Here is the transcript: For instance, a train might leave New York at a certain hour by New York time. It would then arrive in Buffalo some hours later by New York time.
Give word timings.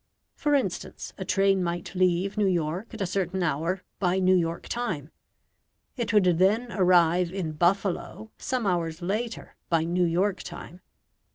For 0.33 0.55
instance, 0.55 1.13
a 1.19 1.23
train 1.23 1.63
might 1.63 1.93
leave 1.93 2.35
New 2.35 2.47
York 2.47 2.91
at 2.95 3.01
a 3.01 3.05
certain 3.05 3.43
hour 3.43 3.83
by 3.99 4.17
New 4.17 4.33
York 4.33 4.67
time. 4.67 5.11
It 5.95 6.11
would 6.11 6.23
then 6.39 6.71
arrive 6.71 7.31
in 7.31 7.51
Buffalo 7.51 8.31
some 8.39 8.65
hours 8.65 9.03
later 9.03 9.53
by 9.69 9.83
New 9.83 10.05
York 10.05 10.41
time. 10.41 10.81